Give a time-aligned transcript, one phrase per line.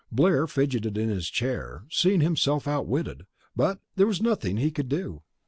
[0.11, 5.21] Blair fidgeted in his chair, seeing himself outwitted, but there was nothing he could do.